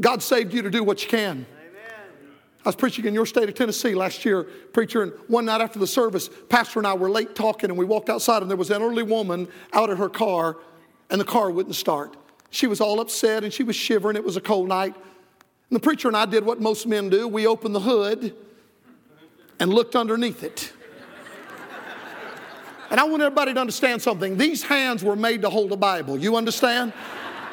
[0.00, 1.46] God saved you to do what you can.
[2.66, 5.78] I was preaching in your state of Tennessee last year, preacher, and one night after
[5.78, 8.70] the service, Pastor and I were late talking, and we walked outside, and there was
[8.70, 10.56] an elderly woman out of her car,
[11.08, 12.16] and the car wouldn't start.
[12.50, 14.16] She was all upset, and she was shivering.
[14.16, 14.96] It was a cold night.
[14.96, 18.34] And the preacher and I did what most men do we opened the hood
[19.60, 20.72] and looked underneath it.
[22.90, 24.36] And I want everybody to understand something.
[24.36, 26.18] These hands were made to hold a Bible.
[26.18, 26.92] You understand?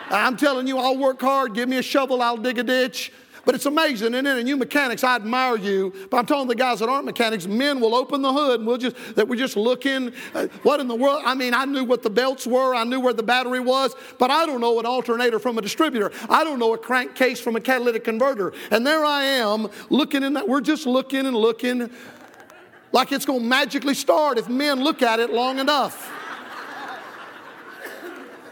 [0.09, 1.53] I'm telling you, I'll work hard.
[1.53, 3.11] Give me a shovel, I'll dig a ditch.
[3.45, 5.93] But it's amazing, and then you mechanics, I admire you.
[6.09, 8.77] But I'm telling the guys that aren't mechanics, men will open the hood and we'll
[8.77, 10.13] just that we're just looking.
[10.33, 11.23] Uh, what in the world?
[11.25, 14.31] I mean, I knew what the belts were, I knew where the battery was, but
[14.31, 16.11] I don't know an alternator from a distributor.
[16.29, 18.53] I don't know a crankcase from a catalytic converter.
[18.71, 20.47] And there I am looking in that.
[20.47, 21.89] We're just looking and looking
[22.93, 26.11] like it's going to magically start if men look at it long enough.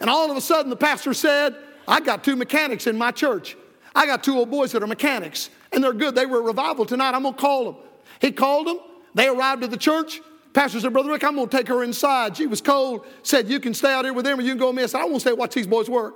[0.02, 1.56] And all of a sudden, the pastor said,
[1.88, 3.56] I got two mechanics in my church.
[3.94, 6.16] I got two old boys that are mechanics, and they're good.
[6.16, 7.14] They were at revival tonight.
[7.14, 7.76] I'm going to call them.
[8.20, 8.80] He called them.
[9.14, 10.22] They arrived at the church.
[10.54, 12.38] Pastor said, Brother Rick, I'm going to take her inside.
[12.38, 13.06] She was cold.
[13.24, 14.94] Said, You can stay out here with them or you can go miss.
[14.94, 16.16] I, said, I want to stay watch these boys work.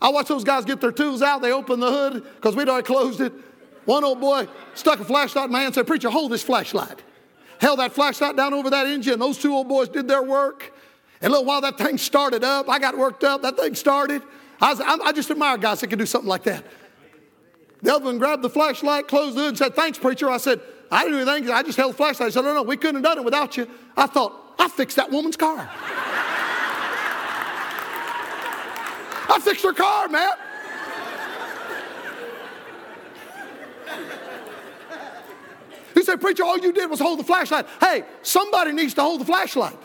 [0.00, 1.40] I watched those guys get their tools out.
[1.40, 3.32] They opened the hood because we'd already closed it.
[3.84, 7.02] One old boy stuck a flashlight in my hand and said, Preacher, hold this flashlight.
[7.60, 9.18] Held that flashlight down over that engine.
[9.18, 10.72] Those two old boys did their work.
[11.20, 13.42] And a little while that thing started up, I got worked up.
[13.42, 14.22] That thing started.
[14.60, 16.64] I, was, I just admire guys that can do something like that.
[17.84, 20.30] The other one grabbed the flashlight, closed the hood, and said, Thanks, preacher.
[20.30, 20.58] I said,
[20.90, 21.50] I didn't do anything.
[21.50, 22.28] I just held the flashlight.
[22.28, 23.68] I said, No, no, we couldn't have done it without you.
[23.94, 25.70] I thought, I fixed that woman's car.
[29.28, 30.30] I fixed her car, man.
[35.92, 37.66] He said, Preacher, all you did was hold the flashlight.
[37.80, 39.76] Hey, somebody needs to hold the flashlight.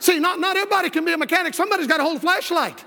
[0.00, 1.54] See, not, not everybody can be a mechanic.
[1.54, 2.84] Somebody's got to hold the flashlight.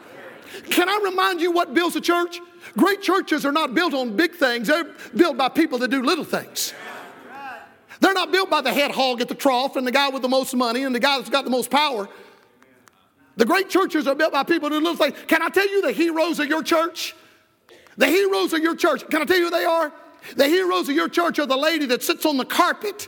[0.69, 2.41] Can I remind you what builds a church?
[2.77, 6.23] Great churches are not built on big things, they're built by people that do little
[6.23, 6.73] things.
[7.99, 10.29] They're not built by the head hog at the trough and the guy with the
[10.29, 12.07] most money and the guy that's got the most power.
[13.35, 15.17] The great churches are built by people who do little things.
[15.27, 17.15] can I tell you the heroes of your church?
[17.97, 19.91] The heroes of your church, can I tell you who they are?
[20.35, 23.07] The heroes of your church are the lady that sits on the carpet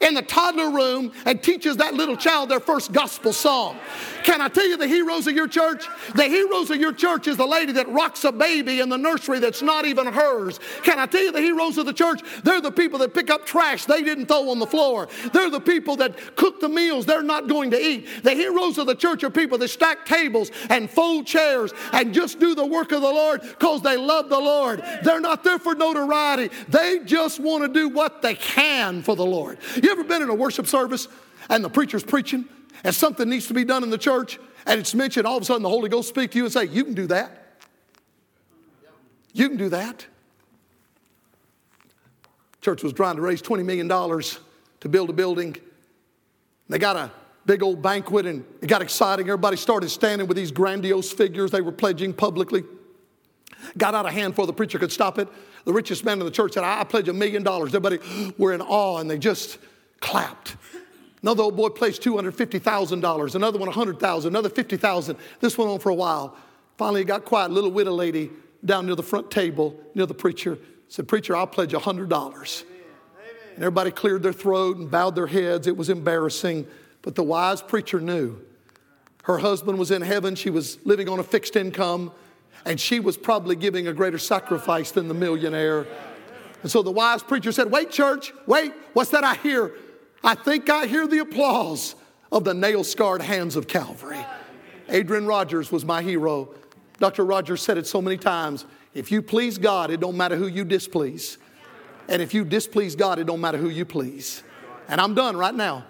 [0.00, 3.78] in the toddler room and teaches that little child their first gospel song.
[4.24, 5.86] Can I tell you the heroes of your church?
[6.14, 9.38] The heroes of your church is the lady that rocks a baby in the nursery
[9.38, 10.60] that's not even hers.
[10.82, 12.20] Can I tell you the heroes of the church?
[12.44, 15.08] They're the people that pick up trash they didn't throw on the floor.
[15.32, 18.06] They're the people that cook the meals they're not going to eat.
[18.22, 22.38] The heroes of the church are people that stack tables and fold chairs and just
[22.38, 24.82] do the work of the Lord because they love the Lord.
[25.02, 26.54] They're not there for notoriety.
[26.68, 29.58] They just want to do what they can for the Lord.
[29.88, 31.08] Ever been in a worship service
[31.48, 32.44] and the preacher's preaching
[32.84, 35.46] and something needs to be done in the church and it's mentioned, all of a
[35.46, 37.56] sudden the Holy Ghost speak to you and say, You can do that.
[39.32, 40.06] You can do that.
[42.60, 45.56] Church was trying to raise $20 million to build a building.
[46.68, 47.10] They got a
[47.46, 49.26] big old banquet and it got exciting.
[49.26, 52.64] Everybody started standing with these grandiose figures they were pledging publicly.
[53.78, 55.28] Got out of hand before the preacher could stop it.
[55.64, 57.74] The richest man in the church said, I pledge a million dollars.
[57.74, 58.00] Everybody
[58.36, 59.58] were in awe and they just
[60.00, 60.56] clapped.
[61.22, 65.16] Another old boy placed $250,000, another one 100,000, another 50,000.
[65.40, 66.36] This went on for a while.
[66.76, 67.50] Finally, it got quiet.
[67.50, 68.30] A little widow lady
[68.64, 72.64] down near the front table, near the preacher, said, Preacher, I'll pledge $100.
[73.54, 75.66] And everybody cleared their throat and bowed their heads.
[75.66, 76.66] It was embarrassing.
[77.02, 78.40] But the wise preacher knew
[79.24, 80.34] her husband was in heaven.
[80.34, 82.12] She was living on a fixed income,
[82.64, 85.86] and she was probably giving a greater sacrifice than the millionaire.
[86.62, 89.72] And so the wise preacher said, Wait, church, wait, what's that I hear?
[90.22, 91.94] I think I hear the applause
[92.30, 94.24] of the nail scarred hands of Calvary.
[94.88, 96.54] Adrian Rogers was my hero.
[96.98, 97.24] Dr.
[97.24, 100.64] Rogers said it so many times if you please God, it don't matter who you
[100.64, 101.38] displease.
[102.08, 104.42] And if you displease God, it don't matter who you please.
[104.88, 105.84] And I'm done right now.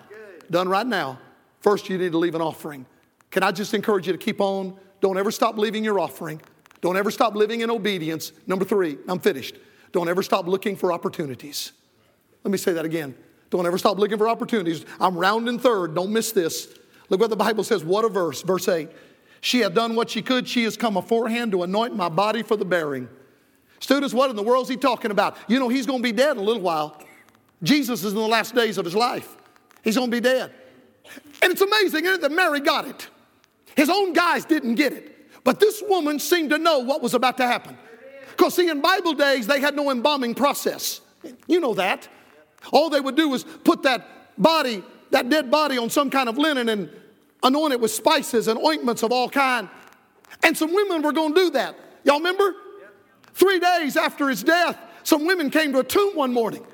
[0.51, 1.19] Done right now.
[1.61, 2.87] First, you need to leave an offering.
[3.31, 4.77] Can I just encourage you to keep on?
[5.01, 6.41] Don't ever stop leaving your offering.
[6.81, 8.33] Don't ever stop living in obedience.
[8.47, 9.57] Number three, I'm finished.
[9.93, 11.73] Don't ever stop looking for opportunities.
[12.45, 13.15] Let me say that again.
[13.51, 14.85] Don't ever stop looking for opportunities.
[15.01, 15.95] I'm rounding third.
[15.95, 16.69] Don't miss this.
[17.09, 17.85] Look what the Bible says.
[17.85, 18.43] What a verse.
[18.43, 18.91] Verse 8.
[19.41, 20.49] She had done what she could.
[20.49, 23.09] She has come aforehand to anoint my body for the bearing.
[23.81, 25.37] Students, what in the world is he talking about?
[25.47, 27.01] You know, he's going to be dead in a little while.
[27.63, 29.37] Jesus is in the last days of his life.
[29.83, 30.53] He's going to be dead.
[31.43, 33.09] And it's amazing, isn't it, that Mary got it.
[33.77, 35.15] His own guys didn't get it.
[35.45, 37.79] But this woman seemed to know what was about to happen.
[38.31, 41.01] Because, see, in Bible days, they had no embalming process.
[41.47, 42.09] You know that.
[42.73, 44.07] All they would do was put that
[44.39, 46.91] body, that dead body, on some kind of linen and
[47.43, 49.69] anoint it with spices and ointments of all kind.
[50.43, 51.77] And some women were going to do that.
[52.05, 52.55] Y'all remember?
[53.35, 56.65] Three days after his death, some women came to a tomb one morning.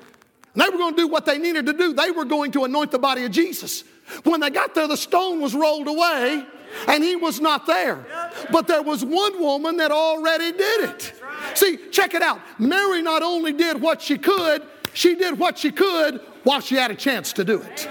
[0.53, 1.93] And they were going to do what they needed to do.
[1.93, 3.83] They were going to anoint the body of Jesus.
[4.23, 6.45] When they got there, the stone was rolled away
[6.87, 8.05] and he was not there.
[8.51, 11.13] But there was one woman that already did it.
[11.55, 12.39] See, check it out.
[12.59, 14.63] Mary not only did what she could,
[14.95, 17.89] she did what she could while she had a chance to do it.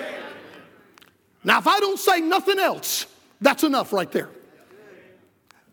[1.44, 3.06] Now, if I don't say nothing else,
[3.40, 4.30] that's enough right there.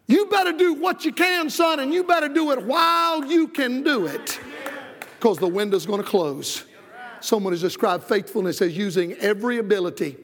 [0.08, 3.82] You better do what you can, son, and you better do it while you can
[3.82, 4.40] do it
[5.18, 6.66] because the window's going to close.
[7.22, 10.18] Someone has described faithfulness as using every ability,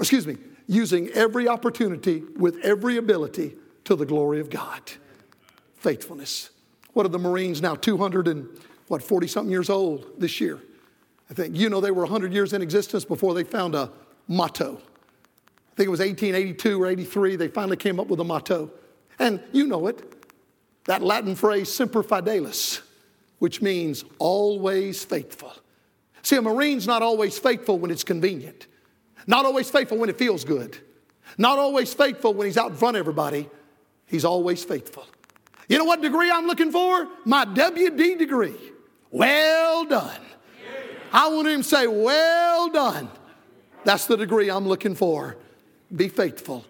[0.00, 4.80] excuse me, using every opportunity with every ability to the glory of God.
[5.76, 6.48] Faithfulness.
[6.94, 7.74] What are the Marines now?
[7.74, 8.48] 200 and
[8.88, 10.60] what, 40 something years old this year.
[11.30, 13.90] I think, you know, they were 100 years in existence before they found a
[14.28, 14.76] motto.
[14.76, 18.70] I think it was 1882 or 83, they finally came up with a motto.
[19.18, 20.14] And you know it
[20.84, 22.80] that Latin phrase, semper fidelis,
[23.38, 25.52] which means always faithful.
[26.22, 28.66] See, a Marine's not always faithful when it's convenient,
[29.26, 30.76] not always faithful when it feels good,
[31.38, 33.48] not always faithful when he's out in front of everybody.
[34.06, 35.06] He's always faithful.
[35.68, 37.08] You know what degree I'm looking for?
[37.24, 38.54] My WD degree.
[39.14, 40.20] Well done.
[41.12, 43.08] I want him to say, Well done.
[43.84, 45.36] That's the degree I'm looking for.
[45.94, 46.64] Be faithful